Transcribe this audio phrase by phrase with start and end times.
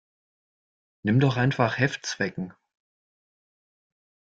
[1.03, 2.55] Nimm doch einfach Heftzwecken.